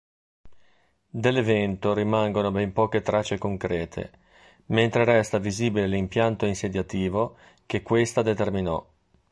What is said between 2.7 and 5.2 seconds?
poche tracce concrete mentre